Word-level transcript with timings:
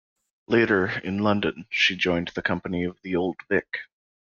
Later, 0.47 0.87
in 1.01 1.19
London, 1.19 1.67
she 1.69 1.95
joined 1.95 2.29
the 2.29 2.41
company 2.41 2.85
of 2.85 2.99
The 3.03 3.15
Old 3.15 3.37
Vic. 3.49 3.81